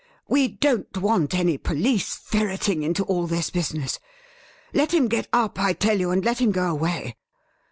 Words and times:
'We 0.35 0.47
don't 0.47 0.97
want 0.97 1.35
any 1.35 1.59
police 1.59 2.15
ferreting 2.15 2.81
into 2.81 3.03
all 3.03 3.27
this 3.27 3.51
business. 3.51 3.99
Let 4.73 4.95
him 4.95 5.07
get 5.07 5.27
up, 5.31 5.59
I 5.59 5.73
tell 5.73 5.99
you, 5.99 6.09
and 6.09 6.25
let 6.25 6.41
him 6.41 6.51
go 6.51 6.71
away. 6.71 7.17